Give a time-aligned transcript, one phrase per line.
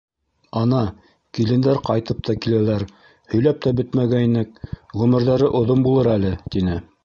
[0.61, 0.77] —Ана,
[1.39, 2.87] килендәр ҡайтып та киләләр,
[3.35, 4.67] һөйләп тә бөтмәгәйнек,
[5.03, 6.85] ғүмерҙәре оҙон булыр әле,— тине.